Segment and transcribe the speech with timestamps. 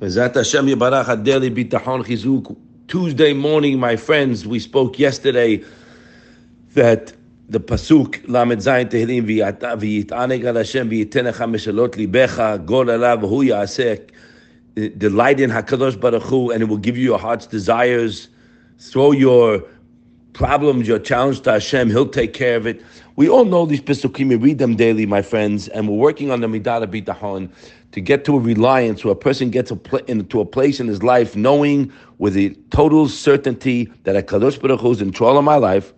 [0.00, 0.30] Tuesday
[3.32, 5.60] morning, my friends, we spoke yesterday
[6.74, 7.12] that
[7.48, 14.10] the pasuk Lamed Zayin Tehillim v'yitaneg al Hashem v'yitenecha meshalot libecha gol alav hu yasek
[14.98, 18.28] delight in Hakadosh Baruch Hu, and it will give you your heart's desires.
[18.78, 19.64] Throw your
[20.38, 21.90] problems, your challenge to Hashem.
[21.90, 22.80] He'll take care of it.
[23.16, 24.28] We all know these pasukim.
[24.28, 27.50] We read them daily, my friends, and we're working on the midah bitachon
[27.90, 30.86] to get to a reliance where a person gets a pl- into a place in
[30.86, 35.36] his life knowing with a total certainty that a Kadosh Baruch Hu is in control
[35.36, 35.92] of my life.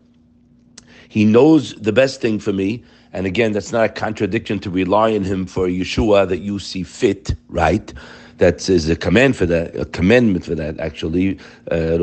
[1.11, 2.83] He knows the best thing for me.
[3.13, 6.83] And again, that's not a contradiction to rely on him for Yeshua that you see
[6.83, 7.93] fit, right?
[8.41, 11.39] That is a command for that, a commandment for that, actually.
[11.71, 11.99] Uh,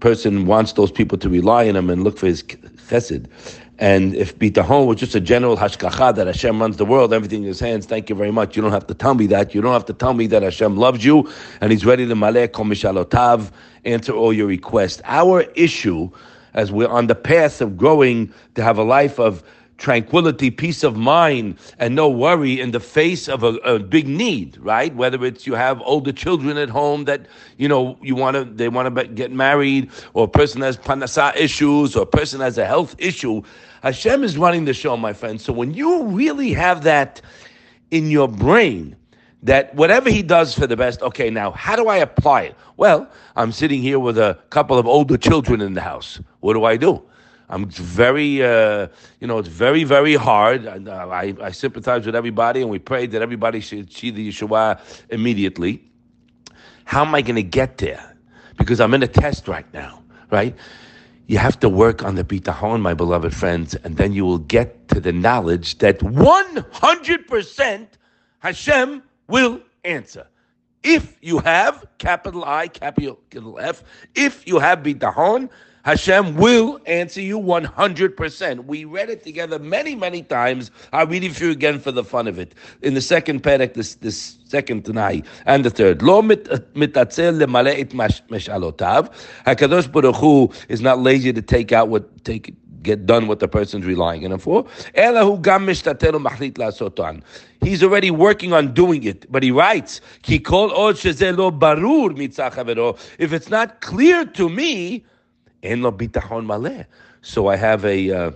[0.00, 3.26] person wants those people to rely on him and look for his chesed.
[3.78, 7.46] And if bitahon was just a general hashgacha that Hashem runs the world, everything in
[7.46, 8.56] His hands, thank you very much.
[8.56, 9.54] You don't have to tell me that.
[9.54, 11.30] You don't have to tell me that Hashem loves you
[11.60, 13.52] and He's ready to malek kol mishalotav,
[13.84, 15.00] answer all your requests.
[15.04, 16.10] Our issue,
[16.54, 19.44] as we're on the path of growing to have a life of
[19.78, 24.58] tranquility, peace of mind, and no worry in the face of a, a, big need,
[24.58, 24.94] right?
[24.94, 27.26] Whether it's you have older children at home that
[27.56, 31.34] you know you want to they want to get married, or a person has parnasa
[31.36, 33.42] issues, or a person has a health issue.
[33.82, 35.40] Hashem is running the show, my friend.
[35.40, 37.22] So when you really have that
[37.92, 38.96] in your brain,
[39.44, 42.56] that whatever he does for the best, okay, now how do I apply it?
[42.76, 46.20] Well, I'm sitting here with a couple of older children in the house.
[46.40, 47.02] What do I do?
[47.50, 48.88] I'm very, uh,
[49.20, 50.66] you know, it's very, very hard.
[50.66, 55.82] I, I, sympathize with everybody, and we pray that everybody should see the Yeshua immediately.
[56.84, 58.16] How am I going to get there?
[58.58, 60.54] Because I'm in a test right now, right?
[61.26, 64.88] You have to work on the bitahon, my beloved friends, and then you will get
[64.88, 67.86] to the knowledge that 100%
[68.40, 70.26] Hashem will answer.
[70.82, 73.18] If you have capital I, capital
[73.60, 73.82] F,
[74.14, 75.50] if you have bitahon,
[75.88, 78.66] Hashem will answer you 100%.
[78.66, 80.70] We read it together many, many times.
[80.92, 82.54] I'll read it for you again for the fun of it.
[82.82, 86.02] In the second parak, this, this second Tanai, and the third.
[86.02, 89.10] Lo mitatzel lemale it meshalotav.
[89.46, 93.48] HaKadosh Baruch Hu is not lazy to take out what, take get done what the
[93.48, 94.66] person's relying on him for.
[97.62, 103.80] He's already working on doing it, but he writes, "Ki kol barur If it's not
[103.80, 105.04] clear to me,
[105.62, 106.86] en lo bitachon maleh.
[107.22, 108.30] So I have a, uh,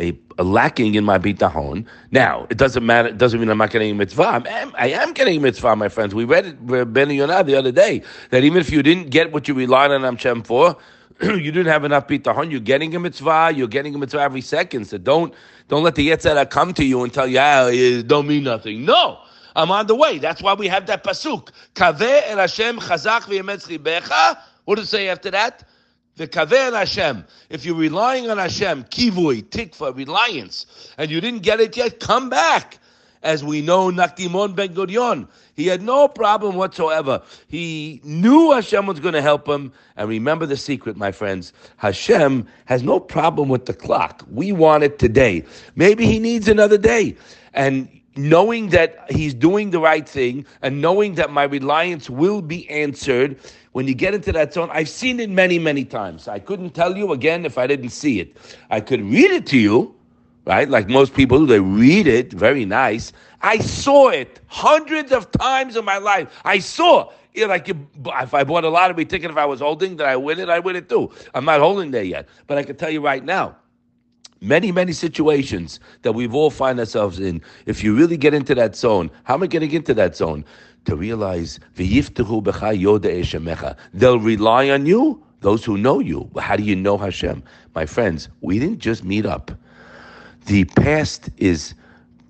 [0.00, 1.86] a, a lacking in my bitachon.
[2.10, 3.08] Now it doesn't matter.
[3.08, 4.42] It doesn't mean I'm not getting a mitzvah.
[4.46, 6.14] I'm, I am getting a mitzvah, my friends.
[6.14, 9.48] We read it Ben Yonah the other day that even if you didn't get what
[9.48, 10.76] you relied on Hashem for.
[11.22, 12.50] you didn't have enough bitachon.
[12.50, 13.52] You're getting a mitzvah.
[13.54, 14.86] You're getting a mitzvah every second.
[14.86, 15.32] So don't
[15.68, 18.84] don't let the yetzirah come to you and tell you, ah, it don't mean nothing.
[18.84, 19.18] No,
[19.54, 20.18] I'm on the way.
[20.18, 21.50] That's why we have that pasuk.
[21.74, 24.38] Kaveh el Hashem chazak ribecha.
[24.64, 25.62] What does it say after that?
[26.16, 27.24] The kaver Hashem.
[27.50, 32.28] If you're relying on Hashem, kivui, tikva, reliance, and you didn't get it yet, come
[32.28, 32.78] back.
[33.24, 37.22] As we know, Nakdimon ben Gurion, he had no problem whatsoever.
[37.48, 39.72] He knew Hashem was going to help him.
[39.96, 41.54] And remember the secret, my friends.
[41.78, 44.22] Hashem has no problem with the clock.
[44.30, 45.42] We want it today.
[45.74, 47.16] Maybe he needs another day.
[47.54, 52.68] And knowing that he's doing the right thing and knowing that my reliance will be
[52.68, 53.38] answered,
[53.74, 56.28] when you get into that zone, I've seen it many, many times.
[56.28, 58.36] I couldn't tell you again if I didn't see it.
[58.70, 59.96] I could read it to you,
[60.44, 60.68] right?
[60.68, 63.12] Like most people, they read it, very nice.
[63.42, 66.40] I saw it hundreds of times in my life.
[66.44, 69.96] I saw you like you, if I bought a lottery ticket, if I was holding,
[69.96, 71.10] that I win it, I win it too.
[71.34, 73.56] I'm not holding there yet, but I can tell you right now,
[74.40, 77.40] many, many situations that we've all find ourselves in.
[77.66, 80.44] If you really get into that zone, how am I getting into that zone?
[80.84, 81.60] To realize,
[83.94, 86.30] they'll rely on you, those who know you.
[86.38, 87.42] How do you know Hashem?
[87.74, 89.50] My friends, we didn't just meet up.
[90.46, 91.74] The past is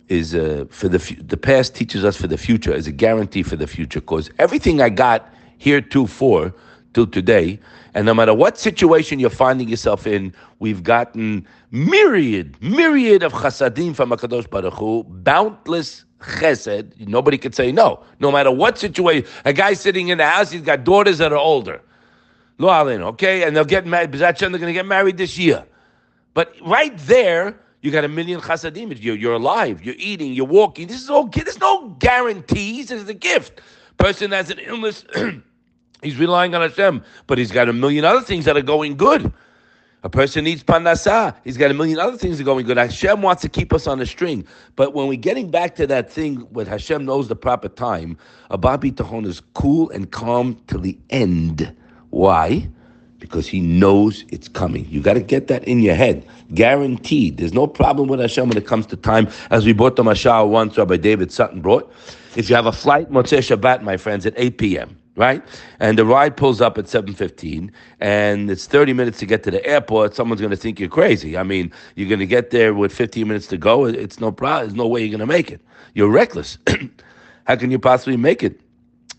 [0.08, 3.56] is uh, for the the past teaches us for the future is a guarantee for
[3.56, 6.54] the future because everything I got here to for
[6.94, 7.58] till today.
[7.92, 13.94] And no matter what situation you're finding yourself in, we've gotten myriad, myriad of chasadim
[13.94, 17.06] from HaKadosh Baruch Hu, boundless chesed.
[17.06, 18.02] Nobody could say no.
[18.20, 21.38] No matter what situation, a guy sitting in the house, he's got daughters that are
[21.38, 21.82] older.
[22.58, 23.42] Lo okay?
[23.42, 25.64] And they'll get married, they're going to get married this year.
[26.32, 28.96] But right there, you got a million chasadim.
[29.00, 30.86] You're, you're alive, you're eating, you're walking.
[30.86, 32.90] This is all, there's no guarantees.
[32.90, 33.60] It's a gift.
[33.98, 35.04] Person has an illness.
[36.04, 39.32] He's relying on Hashem, but he's got a million other things that are going good.
[40.04, 41.34] A person needs parnasa.
[41.44, 42.76] He's got a million other things that are going good.
[42.76, 44.46] Hashem wants to keep us on the string.
[44.76, 48.18] But when we're getting back to that thing when Hashem knows the proper time,
[48.50, 51.74] a Babi Tahon is cool and calm till the end.
[52.10, 52.68] Why?
[53.18, 54.86] Because he knows it's coming.
[54.90, 56.28] You got to get that in your head.
[56.52, 57.38] Guaranteed.
[57.38, 59.26] There's no problem with Hashem when it comes to time.
[59.50, 61.90] As we brought the Mashal once, Rabbi David Sutton brought.
[62.36, 65.42] If you have a flight, Motzei Shabbat, my friends, at 8 p.m., right?
[65.80, 67.70] And the ride pulls up at 7:15
[68.00, 71.36] and it's 30 minutes to get to the airport, someone's going to think you're crazy.
[71.36, 74.68] I mean, you're going to get there with 15 minutes to go, it's no problem,
[74.68, 75.60] there's no way you're going to make it.
[75.94, 76.58] You're reckless.
[77.46, 78.60] How can you possibly make it?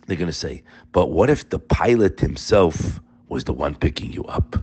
[0.08, 4.24] They're going to say, "But what if the pilot himself was the one picking you
[4.26, 4.56] up?"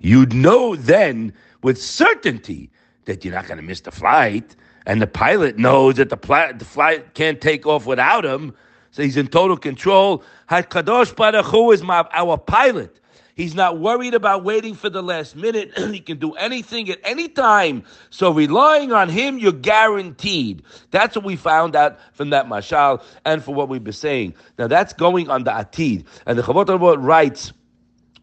[0.00, 1.32] You'd know then
[1.62, 2.70] with certainty
[3.04, 4.56] that you're not going to miss the flight,
[4.86, 8.54] and the pilot knows that the, pl- the flight can't take off without him
[8.92, 10.22] so he's in total control.
[10.48, 13.00] Hakadosh Baruch Hu is my, our pilot.
[13.34, 15.76] He's not worried about waiting for the last minute.
[15.78, 17.84] he can do anything at any time.
[18.10, 20.62] So relying on him, you're guaranteed.
[20.90, 24.34] That's what we found out from that mashal and for what we've been saying.
[24.58, 26.04] Now that's going on the atid.
[26.26, 27.54] And the Chavot writes,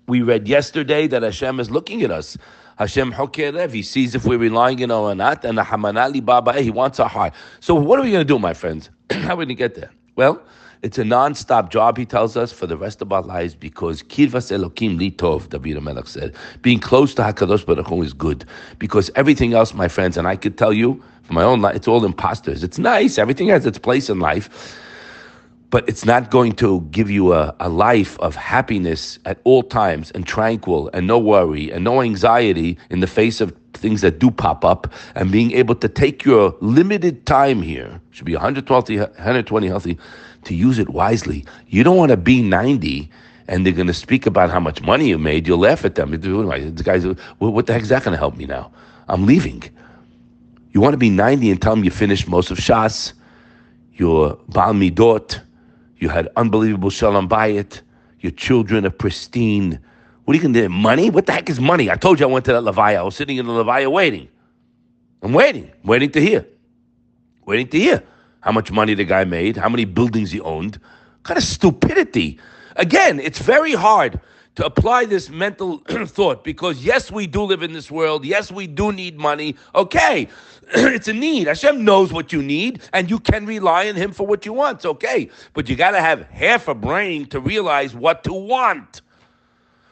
[0.07, 2.37] we read yesterday that Hashem is looking at us.
[2.77, 6.53] Hashem Hokerev, he sees if we're relying on him or not, and the Hamanali Baba,
[6.61, 7.33] he wants our heart.
[7.59, 8.89] So what are we going to do, my friends?
[9.11, 9.91] How are we going to get there?
[10.19, 10.41] Well,
[10.81, 14.51] it's a non-stop job, he tells us, for the rest of our lives because kirvas
[14.51, 16.35] elokim litov, David Melech said.
[16.61, 18.43] Being close to HaKadosh Baruch Hu is good
[18.79, 21.87] because everything else, my friends, and I could tell you from my own life, it's
[21.87, 22.65] all imposters.
[22.65, 23.17] It's nice.
[23.17, 24.77] Everything has its place in life.
[25.69, 30.11] But it's not going to give you a, a life of happiness at all times
[30.11, 34.31] and tranquil and no worry and no anxiety in the face of things that do
[34.31, 39.67] pop up and being able to take your limited time here, should be 120, 120
[39.67, 39.97] healthy,
[40.43, 41.45] to use it wisely.
[41.67, 43.09] You don't want to be 90
[43.47, 45.47] and they're going to speak about how much money you made.
[45.47, 46.11] You'll laugh at them.
[46.11, 47.05] The guys,
[47.39, 48.71] what the heck is that going to help me now?
[49.07, 49.63] I'm leaving.
[50.71, 53.13] You want to be 90 and tell them you finished most of Shas,
[53.93, 55.41] your Baal Midot,
[55.99, 57.81] you had unbelievable Shalom Bayit,
[58.19, 59.79] your children are pristine.
[60.25, 60.69] What are you going to do?
[60.69, 61.09] Money?
[61.09, 61.89] What the heck is money?
[61.91, 62.97] I told you I went to that Levaya.
[62.97, 64.29] I was sitting in the Levaya waiting.
[65.21, 66.45] I'm waiting, waiting to hear.
[67.45, 68.03] Waiting to hear
[68.41, 70.75] how much money the guy made, how many buildings he owned.
[70.75, 72.39] What kind of stupidity.
[72.75, 74.19] Again, it's very hard
[74.59, 78.25] to apply this mental thought because yes, we do live in this world.
[78.25, 79.55] Yes, we do need money.
[79.73, 80.27] Okay,
[80.73, 81.47] it's a need.
[81.47, 84.85] Hashem knows what you need, and you can rely on Him for what you want.
[84.85, 89.01] Okay, but you got to have half a brain to realize what to want.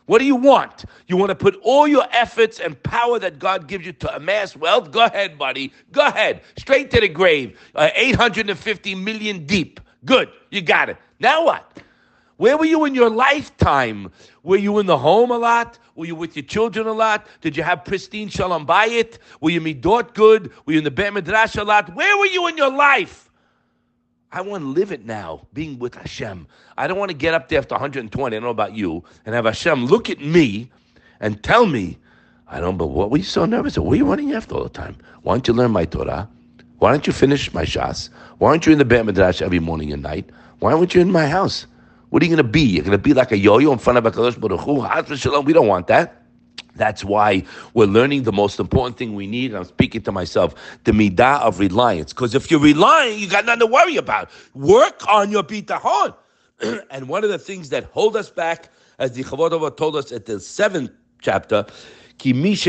[0.06, 0.84] What do you want?
[1.08, 4.54] You want to put all your efforts and power that God gives you to amass
[4.54, 4.92] wealth?
[4.92, 5.72] Go ahead, buddy.
[5.94, 6.42] Go ahead.
[6.58, 7.58] Straight to the grave.
[7.74, 9.80] Uh, 850 million deep.
[10.04, 10.30] Good.
[10.52, 10.98] You got it.
[11.22, 11.82] Now what?
[12.38, 14.12] Where were you in your lifetime?
[14.44, 15.80] Were you in the home a lot?
[15.96, 17.26] Were you with your children a lot?
[17.42, 19.18] Did you have pristine shalom bayit?
[19.42, 20.52] Were you midot good?
[20.66, 21.94] Were you in the Beit Midrash a lot?
[21.96, 23.30] Where were you in your life?
[24.32, 26.48] I want to live it now, being with Hashem.
[26.78, 29.34] I don't want to get up there after 120, I don't know about you, and
[29.34, 30.70] have Hashem look at me
[31.20, 31.98] and tell me,
[32.48, 33.78] I don't, but what were you so nervous?
[33.78, 33.84] At?
[33.84, 34.98] What are you running after all the time?
[35.24, 36.30] Why don't you learn my Torah?
[36.80, 38.10] Why don't you finish my Shas?
[38.38, 40.30] Why aren't you in the Beit Midrash every morning and night?
[40.60, 41.66] Why aren't you in my house?
[42.10, 42.62] What are you going to be?
[42.62, 45.42] You're going to be like a yo-yo in front of a Baruch Hu?
[45.42, 46.24] We don't want that.
[46.76, 47.44] That's why
[47.74, 49.54] we're learning the most important thing we need.
[49.54, 52.14] I'm speaking to myself, the midah of reliance.
[52.14, 54.30] Because if you're relying, you got nothing to worry about.
[54.54, 56.16] Work on your bitahon.
[56.92, 60.26] and one of the things that hold us back, as the Chavod told us at
[60.26, 61.66] the seventh chapter,
[62.20, 62.68] this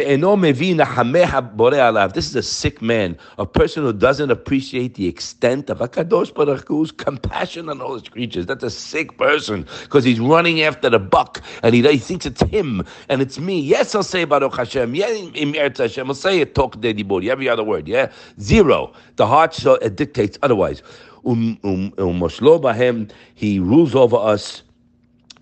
[2.26, 6.92] is a sick man, a person who doesn't appreciate the extent of Hakadosh Baruch Hu's
[6.92, 8.46] compassion on all his creatures.
[8.46, 12.42] That's a sick person because he's running after the buck and he, he, thinks it's
[12.42, 13.58] him and it's me.
[13.58, 14.94] Yes, I'll say Baruch Hashem.
[14.94, 16.08] Yeah, Hashem.
[16.08, 16.54] I'll say it.
[16.54, 17.88] Talk Dedi Every other word.
[17.88, 18.92] Yeah, zero.
[19.16, 20.82] The heart so it dictates otherwise.
[21.24, 24.62] Um, um, um, he rules over us,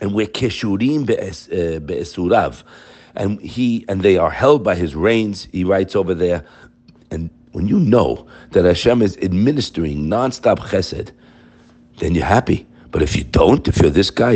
[0.00, 2.62] and we're keshurim be'esurav.
[3.16, 5.48] And he and they are held by his reins.
[5.52, 6.44] He writes over there,
[7.10, 11.12] and when you know that Hashem is administering non-stop chesed,
[11.98, 12.66] then you're happy.
[12.90, 14.32] But if you don't, if you're this guy,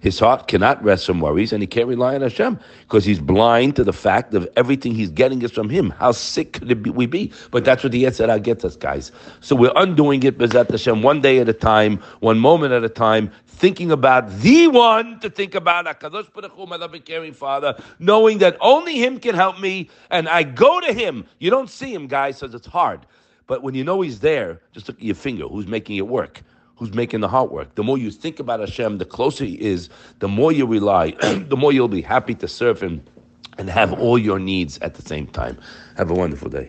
[0.00, 3.76] his heart cannot rest from worries and he can't rely on Hashem because he's blind
[3.76, 5.90] to the fact of everything he's getting is from him.
[5.90, 7.32] How sick could we be?
[7.50, 9.12] But that's what the Yetzirah gets us, guys.
[9.40, 12.88] So we're undoing it, Bezat Hashem, one day at a time, one moment at a
[12.88, 17.76] time, thinking about the one to think about, HaKadosh Baruch Hu, my loving, caring Father,
[17.98, 21.26] knowing that only Him can help me and I go to Him.
[21.38, 23.00] You don't see Him, guys, because it's hard.
[23.50, 25.48] But when you know he's there, just look at your finger.
[25.48, 26.42] Who's making it work?
[26.76, 27.74] who's making the heart work.
[27.74, 29.90] The more you think about Hashem, the closer He is,
[30.20, 33.02] the more you rely, the more you'll be happy to serve Him
[33.58, 35.58] and have all your needs at the same time.
[35.98, 36.68] Have a wonderful day.